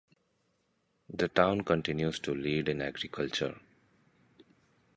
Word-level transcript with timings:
The 1.13 1.27
town 1.27 1.61
continues 1.61 2.17
to 2.21 2.33
lead 2.33 2.69
in 2.69 2.81
agriculture. 2.81 3.55